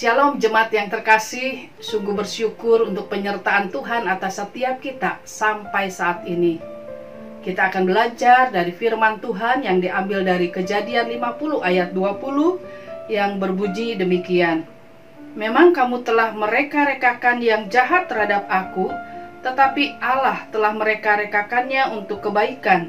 Shalom 0.00 0.40
jemaat 0.40 0.72
yang 0.72 0.88
terkasih, 0.88 1.68
sungguh 1.76 2.16
bersyukur 2.16 2.88
untuk 2.88 3.12
penyertaan 3.12 3.68
Tuhan 3.68 4.08
atas 4.08 4.40
setiap 4.40 4.80
kita 4.80 5.20
sampai 5.28 5.92
saat 5.92 6.24
ini. 6.24 6.56
Kita 7.44 7.68
akan 7.68 7.84
belajar 7.84 8.48
dari 8.48 8.72
firman 8.72 9.20
Tuhan 9.20 9.60
yang 9.60 9.76
diambil 9.76 10.24
dari 10.24 10.48
Kejadian 10.48 11.04
50 11.04 11.60
ayat 11.60 11.92
20 11.92 13.12
yang 13.12 13.36
berbunyi 13.36 13.92
demikian. 14.00 14.64
Memang 15.36 15.76
kamu 15.76 16.00
telah 16.00 16.32
mereka-rekakan 16.32 17.44
yang 17.44 17.68
jahat 17.68 18.08
terhadap 18.08 18.48
aku, 18.48 18.88
tetapi 19.44 20.00
Allah 20.00 20.48
telah 20.48 20.72
mereka-rekakannya 20.80 21.92
untuk 21.92 22.24
kebaikan 22.24 22.88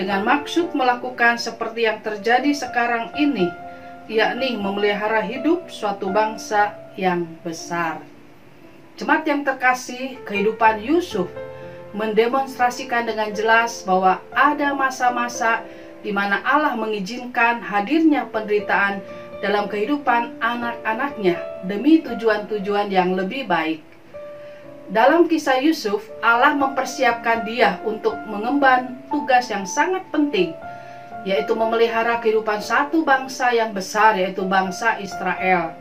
dengan 0.00 0.24
maksud 0.24 0.72
melakukan 0.72 1.36
seperti 1.36 1.84
yang 1.84 2.00
terjadi 2.00 2.56
sekarang 2.56 3.12
ini 3.20 3.67
yakni 4.08 4.56
memelihara 4.56 5.20
hidup 5.20 5.68
suatu 5.68 6.08
bangsa 6.08 6.72
yang 6.96 7.28
besar. 7.44 8.00
Jemaat 8.96 9.28
yang 9.28 9.44
terkasih, 9.44 10.18
kehidupan 10.24 10.82
Yusuf 10.82 11.28
mendemonstrasikan 11.94 13.04
dengan 13.04 13.30
jelas 13.30 13.84
bahwa 13.84 14.18
ada 14.32 14.74
masa-masa 14.74 15.62
di 16.02 16.10
mana 16.10 16.40
Allah 16.42 16.74
mengizinkan 16.74 17.62
hadirnya 17.62 18.26
penderitaan 18.32 19.04
dalam 19.38 19.70
kehidupan 19.70 20.40
anak-anaknya 20.42 21.38
demi 21.68 22.02
tujuan-tujuan 22.02 22.90
yang 22.90 23.14
lebih 23.14 23.46
baik. 23.46 23.84
Dalam 24.88 25.28
kisah 25.28 25.60
Yusuf, 25.60 26.00
Allah 26.24 26.56
mempersiapkan 26.56 27.44
dia 27.44 27.76
untuk 27.84 28.16
mengemban 28.24 29.04
tugas 29.12 29.52
yang 29.52 29.68
sangat 29.68 30.00
penting– 30.08 30.56
yaitu 31.28 31.52
memelihara 31.52 32.16
kehidupan 32.24 32.64
satu 32.64 33.04
bangsa 33.04 33.52
yang 33.52 33.76
besar, 33.76 34.16
yaitu 34.16 34.48
bangsa 34.48 34.96
Israel. 34.96 35.76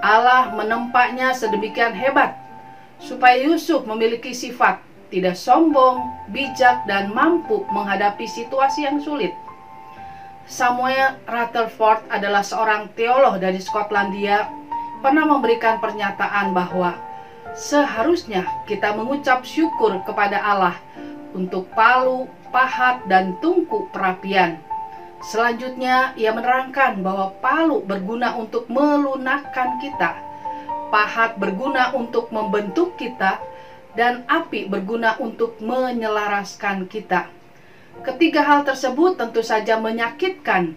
Allah 0.00 0.56
menempatnya 0.56 1.36
sedemikian 1.36 1.92
hebat 1.92 2.32
supaya 2.96 3.36
Yusuf 3.44 3.84
memiliki 3.84 4.32
sifat 4.32 4.80
tidak 5.12 5.36
sombong, 5.36 6.08
bijak, 6.32 6.88
dan 6.88 7.12
mampu 7.12 7.62
menghadapi 7.68 8.24
situasi 8.24 8.88
yang 8.88 8.98
sulit. 9.04 9.36
Samuel 10.48 11.20
Rutherford 11.24 12.04
adalah 12.08 12.44
seorang 12.44 12.92
teolog 12.96 13.40
dari 13.40 13.60
Skotlandia, 13.60 14.48
pernah 15.04 15.24
memberikan 15.28 15.80
pernyataan 15.80 16.56
bahwa 16.56 16.96
seharusnya 17.56 18.44
kita 18.68 18.92
mengucap 18.96 19.44
syukur 19.44 20.00
kepada 20.04 20.40
Allah 20.40 20.76
untuk 21.32 21.68
palu, 21.72 22.28
pahat, 22.54 23.02
dan 23.10 23.34
tungku 23.42 23.90
perapian. 23.90 24.62
Selanjutnya, 25.26 26.14
ia 26.14 26.30
menerangkan 26.30 27.02
bahwa 27.02 27.34
palu 27.42 27.82
berguna 27.82 28.38
untuk 28.38 28.70
melunakkan 28.70 29.82
kita, 29.82 30.14
pahat 30.94 31.34
berguna 31.34 31.90
untuk 31.90 32.30
membentuk 32.30 32.94
kita, 32.94 33.42
dan 33.98 34.22
api 34.30 34.70
berguna 34.70 35.18
untuk 35.18 35.58
menyelaraskan 35.58 36.86
kita. 36.86 37.26
Ketiga 38.06 38.46
hal 38.46 38.62
tersebut 38.62 39.18
tentu 39.18 39.42
saja 39.42 39.74
menyakitkan, 39.78 40.74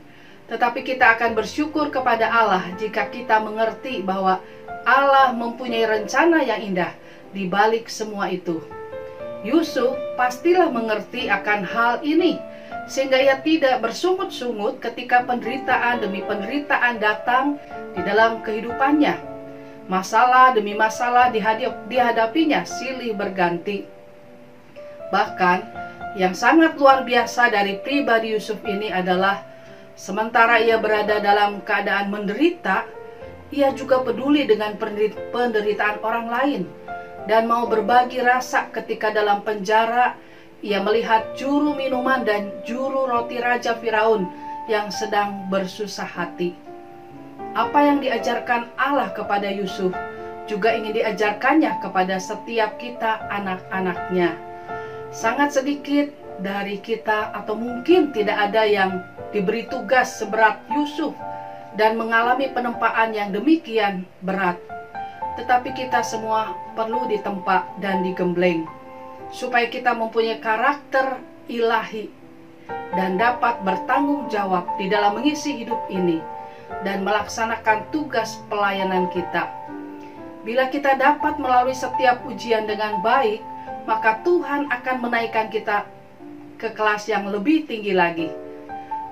tetapi 0.49 0.85
kita 0.85 1.17
akan 1.17 1.33
bersyukur 1.33 1.89
kepada 1.93 2.29
Allah 2.29 2.71
jika 2.77 3.09
kita 3.09 3.41
mengerti 3.41 4.05
bahwa 4.05 4.41
Allah 4.87 5.35
mempunyai 5.35 5.83
rencana 5.83 6.45
yang 6.45 6.61
indah 6.61 6.93
di 7.35 7.49
balik 7.49 7.91
semua 7.91 8.31
itu. 8.31 8.76
Yusuf 9.45 9.93
pastilah 10.17 10.73
mengerti 10.73 11.29
akan 11.29 11.61
hal 11.61 11.93
ini, 12.01 12.41
sehingga 12.89 13.21
ia 13.21 13.37
tidak 13.45 13.85
bersungut-sungut 13.85 14.81
ketika 14.81 15.21
penderitaan 15.29 16.01
demi 16.01 16.25
penderitaan 16.25 16.97
datang 16.97 17.61
di 17.93 18.01
dalam 18.01 18.41
kehidupannya. 18.41 19.13
Masalah 19.87 20.57
demi 20.57 20.73
masalah 20.73 21.29
dihadapinya 21.87 22.65
silih 22.65 23.13
berganti. 23.13 23.85
Bahkan, 25.13 25.59
yang 26.19 26.33
sangat 26.33 26.75
luar 26.75 27.05
biasa 27.05 27.53
dari 27.53 27.79
pribadi 27.79 28.33
Yusuf 28.35 28.59
ini 28.67 28.89
adalah 28.91 29.45
sementara 29.93 30.59
ia 30.59 30.81
berada 30.81 31.21
dalam 31.23 31.63
keadaan 31.63 32.11
menderita, 32.11 32.83
ia 33.53 33.71
juga 33.71 34.03
peduli 34.03 34.43
dengan 34.43 34.75
penderitaan 35.31 36.03
orang 36.03 36.27
lain 36.27 36.63
dan 37.27 37.45
mau 37.45 37.67
berbagi 37.67 38.23
rasa 38.23 38.71
ketika 38.71 39.11
dalam 39.11 39.43
penjara 39.43 40.15
ia 40.65 40.81
melihat 40.81 41.37
juru 41.37 41.77
minuman 41.77 42.25
dan 42.25 42.49
juru 42.65 43.05
roti 43.05 43.37
raja 43.37 43.77
Firaun 43.77 44.25
yang 44.65 44.89
sedang 44.89 45.45
bersusah 45.53 46.07
hati. 46.07 46.57
Apa 47.53 47.85
yang 47.85 48.01
diajarkan 48.01 48.73
Allah 48.73 49.13
kepada 49.13 49.49
Yusuf 49.53 49.93
juga 50.49 50.73
ingin 50.73 50.97
diajarkannya 50.97 51.77
kepada 51.83 52.17
setiap 52.17 52.79
kita 52.81 53.27
anak-anaknya. 53.29 54.33
Sangat 55.13 55.53
sedikit 55.53 56.09
dari 56.41 56.81
kita 56.81 57.33
atau 57.33 57.57
mungkin 57.57 58.09
tidak 58.13 58.49
ada 58.49 58.63
yang 58.65 59.01
diberi 59.29 59.65
tugas 59.69 60.17
seberat 60.17 60.61
Yusuf 60.73 61.13
dan 61.77 61.97
mengalami 61.99 62.49
penempaan 62.49 63.13
yang 63.13 63.29
demikian 63.29 64.05
berat 64.25 64.57
tetapi 65.37 65.77
kita 65.77 66.01
semua 66.01 66.57
perlu 66.73 67.05
ditempa 67.05 67.77
dan 67.77 68.01
digembleng 68.01 68.65
supaya 69.29 69.69
kita 69.69 69.93
mempunyai 69.93 70.41
karakter 70.41 71.21
ilahi 71.45 72.09
dan 72.97 73.15
dapat 73.15 73.61
bertanggung 73.61 74.27
jawab 74.27 74.65
di 74.81 74.89
dalam 74.89 75.19
mengisi 75.19 75.61
hidup 75.61 75.79
ini 75.87 76.19
dan 76.83 77.03
melaksanakan 77.05 77.87
tugas 77.93 78.41
pelayanan 78.51 79.07
kita. 79.13 79.47
Bila 80.43 80.71
kita 80.71 80.95
dapat 80.95 81.39
melalui 81.39 81.75
setiap 81.75 82.23
ujian 82.23 82.67
dengan 82.67 83.03
baik, 83.03 83.43
maka 83.83 84.19
Tuhan 84.23 84.71
akan 84.71 84.97
menaikkan 85.03 85.51
kita 85.51 85.87
ke 86.55 86.71
kelas 86.71 87.07
yang 87.11 87.27
lebih 87.27 87.67
tinggi 87.67 87.91
lagi. 87.91 88.31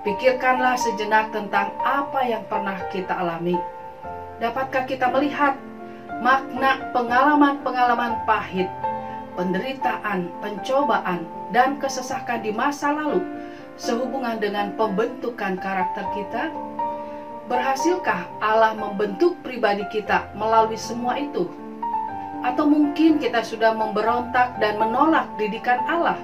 Pikirkanlah 0.08 0.80
sejenak 0.80 1.36
tentang 1.36 1.76
apa 1.84 2.24
yang 2.24 2.44
pernah 2.48 2.78
kita 2.94 3.12
alami. 3.12 3.58
Dapatkah 4.40 4.84
kita 4.88 5.12
melihat 5.12 5.56
makna 6.24 6.92
pengalaman-pengalaman 6.96 8.24
pahit, 8.24 8.70
penderitaan, 9.36 10.32
pencobaan, 10.40 11.28
dan 11.52 11.76
kesesakan 11.80 12.44
di 12.44 12.52
masa 12.56 12.96
lalu 12.96 13.24
sehubungan 13.76 14.40
dengan 14.40 14.72
pembentukan 14.80 15.60
karakter 15.60 16.06
kita? 16.16 16.52
Berhasilkah 17.46 18.26
Allah 18.42 18.74
membentuk 18.74 19.38
pribadi 19.46 19.86
kita 19.94 20.34
melalui 20.34 20.80
semua 20.80 21.20
itu? 21.20 21.46
Atau 22.42 22.66
mungkin 22.70 23.18
kita 23.22 23.42
sudah 23.42 23.74
memberontak 23.74 24.58
dan 24.58 24.78
menolak 24.82 25.30
didikan 25.38 25.82
Allah? 25.86 26.18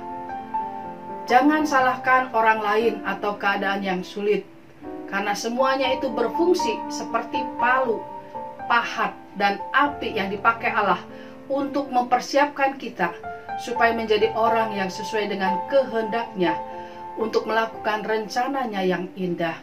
Jangan 1.30 1.64
salahkan 1.64 2.34
orang 2.34 2.60
lain 2.60 2.96
atau 3.06 3.38
keadaan 3.38 3.86
yang 3.86 4.02
sulit, 4.02 4.44
karena 5.08 5.38
semuanya 5.38 5.94
itu 5.94 6.10
berfungsi 6.10 6.82
seperti 6.90 7.46
palu 7.62 8.02
pahat, 8.72 9.12
dan 9.36 9.60
api 9.76 10.16
yang 10.16 10.32
dipakai 10.32 10.72
Allah 10.72 11.04
untuk 11.52 11.92
mempersiapkan 11.92 12.80
kita 12.80 13.12
supaya 13.60 13.92
menjadi 13.92 14.32
orang 14.32 14.72
yang 14.72 14.88
sesuai 14.88 15.28
dengan 15.28 15.60
kehendaknya 15.68 16.56
untuk 17.20 17.44
melakukan 17.44 18.08
rencananya 18.08 18.80
yang 18.80 19.12
indah. 19.20 19.60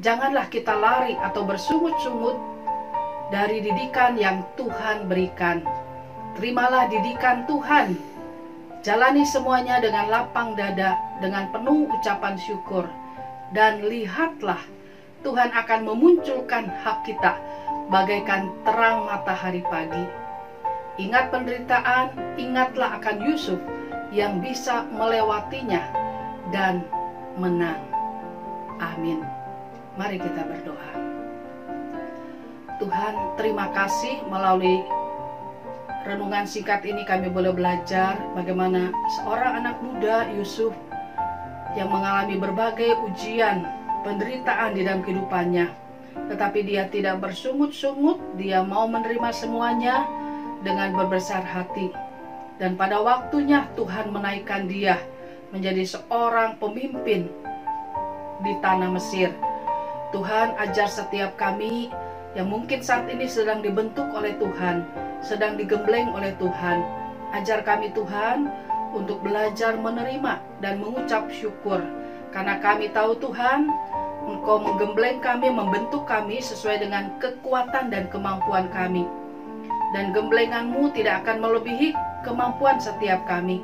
Janganlah 0.00 0.48
kita 0.48 0.72
lari 0.72 1.12
atau 1.20 1.44
bersungut-sungut 1.44 2.40
dari 3.28 3.60
didikan 3.60 4.16
yang 4.16 4.48
Tuhan 4.56 5.04
berikan. 5.12 5.60
Terimalah 6.40 6.88
didikan 6.88 7.44
Tuhan. 7.44 7.96
Jalani 8.80 9.28
semuanya 9.28 9.82
dengan 9.82 10.08
lapang 10.08 10.56
dada, 10.56 10.96
dengan 11.20 11.52
penuh 11.52 11.90
ucapan 11.90 12.36
syukur. 12.40 12.88
Dan 13.50 13.84
lihatlah, 13.84 14.60
Tuhan 15.24 15.50
akan 15.52 15.80
memunculkan 15.84 16.70
hak 16.70 17.08
kita 17.08 17.40
bagaikan 17.86 18.50
terang 18.66 19.06
matahari 19.06 19.62
pagi. 19.66 20.04
Ingat 20.96 21.28
penderitaan, 21.28 22.16
ingatlah 22.40 22.98
akan 22.98 23.16
Yusuf 23.28 23.60
yang 24.10 24.40
bisa 24.40 24.88
melewatinya 24.90 25.84
dan 26.50 26.82
menang. 27.36 27.78
Amin. 28.80 29.20
Mari 29.96 30.16
kita 30.20 30.42
berdoa. 30.44 30.92
Tuhan, 32.76 33.14
terima 33.40 33.72
kasih 33.72 34.20
melalui 34.28 34.84
renungan 36.04 36.44
singkat 36.44 36.84
ini 36.84 37.08
kami 37.08 37.32
boleh 37.32 37.56
belajar 37.56 38.20
bagaimana 38.36 38.92
seorang 39.16 39.64
anak 39.64 39.80
muda 39.80 40.28
Yusuf 40.36 40.76
yang 41.72 41.88
mengalami 41.88 42.36
berbagai 42.36 43.00
ujian, 43.08 43.64
penderitaan 44.04 44.76
di 44.76 44.84
dalam 44.84 45.00
kehidupannya 45.04 45.85
tetapi 46.26 46.66
dia 46.66 46.90
tidak 46.90 47.22
bersungut-sungut, 47.22 48.18
dia 48.34 48.64
mau 48.64 48.90
menerima 48.90 49.30
semuanya 49.30 50.04
dengan 50.66 50.96
berbesar 50.98 51.44
hati. 51.46 51.94
Dan 52.56 52.74
pada 52.74 52.98
waktunya 53.04 53.68
Tuhan 53.76 54.10
menaikkan 54.10 54.66
dia 54.66 54.96
menjadi 55.52 55.84
seorang 55.86 56.58
pemimpin 56.58 57.28
di 58.42 58.52
tanah 58.64 58.90
Mesir. 58.90 59.30
Tuhan 60.10 60.56
ajar 60.56 60.88
setiap 60.88 61.36
kami 61.36 61.92
yang 62.36 62.48
mungkin 62.52 62.80
saat 62.80 63.08
ini 63.08 63.28
sedang 63.28 63.60
dibentuk 63.64 64.08
oleh 64.12 64.36
Tuhan, 64.36 64.84
sedang 65.24 65.56
digembleng 65.56 66.12
oleh 66.12 66.32
Tuhan. 66.36 66.78
Ajar 67.32 67.64
kami 67.64 67.92
Tuhan 67.92 68.48
untuk 68.96 69.20
belajar 69.20 69.76
menerima 69.76 70.40
dan 70.64 70.80
mengucap 70.80 71.28
syukur. 71.32 71.80
Karena 72.32 72.60
kami 72.60 72.92
tahu 72.92 73.16
Tuhan, 73.20 73.68
Engkau 74.26 74.58
menggembleng 74.58 75.22
kami, 75.22 75.54
membentuk 75.54 76.02
kami 76.02 76.42
sesuai 76.42 76.82
dengan 76.82 77.14
kekuatan 77.22 77.94
dan 77.94 78.10
kemampuan 78.10 78.66
kami. 78.74 79.06
Dan 79.94 80.10
gemblenganmu 80.10 80.90
tidak 80.98 81.22
akan 81.22 81.46
melebihi 81.46 81.94
kemampuan 82.26 82.82
setiap 82.82 83.22
kami. 83.30 83.62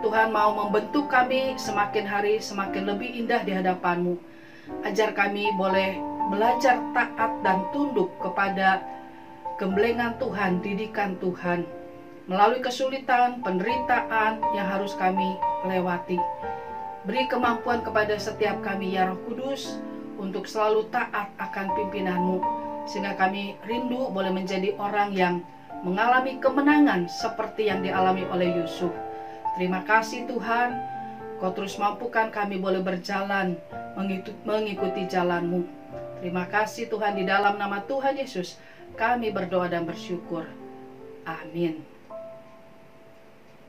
Tuhan 0.00 0.32
mau 0.32 0.56
membentuk 0.56 1.12
kami 1.12 1.60
semakin 1.60 2.08
hari 2.08 2.40
semakin 2.40 2.88
lebih 2.88 3.12
indah 3.12 3.44
di 3.44 3.52
hadapanmu. 3.52 4.16
Ajar 4.88 5.12
kami 5.12 5.52
boleh 5.60 6.00
belajar 6.32 6.80
taat 6.96 7.44
dan 7.44 7.68
tunduk 7.68 8.08
kepada 8.24 8.80
gemblengan 9.60 10.16
Tuhan, 10.16 10.64
didikan 10.64 11.20
Tuhan. 11.20 11.68
Melalui 12.24 12.64
kesulitan, 12.64 13.44
penderitaan 13.44 14.40
yang 14.56 14.64
harus 14.64 14.96
kami 14.96 15.36
lewati. 15.68 16.16
Beri 17.04 17.28
kemampuan 17.28 17.84
kepada 17.84 18.16
setiap 18.16 18.64
kami 18.64 18.96
ya 18.96 19.08
Roh 19.08 19.20
Kudus 19.28 19.76
untuk 20.20 20.44
selalu 20.44 20.92
taat 20.92 21.32
akan 21.40 21.66
pimpinanmu. 21.72 22.38
Sehingga 22.84 23.16
kami 23.16 23.56
rindu 23.64 24.12
boleh 24.12 24.30
menjadi 24.30 24.76
orang 24.76 25.16
yang 25.16 25.34
mengalami 25.80 26.36
kemenangan 26.36 27.08
seperti 27.08 27.72
yang 27.72 27.80
dialami 27.80 28.28
oleh 28.28 28.60
Yusuf. 28.60 28.92
Terima 29.56 29.80
kasih 29.82 30.28
Tuhan, 30.28 30.76
Kau 31.40 31.56
terus 31.56 31.80
mampukan 31.80 32.28
kami 32.28 32.60
boleh 32.60 32.84
berjalan 32.84 33.56
mengikuti 34.44 35.08
jalanmu. 35.08 35.64
Terima 36.20 36.44
kasih 36.44 36.92
Tuhan 36.92 37.16
di 37.16 37.24
dalam 37.24 37.56
nama 37.56 37.80
Tuhan 37.80 38.20
Yesus 38.20 38.60
kami 38.92 39.32
berdoa 39.32 39.72
dan 39.72 39.88
bersyukur. 39.88 40.44
Amin. 41.24 41.80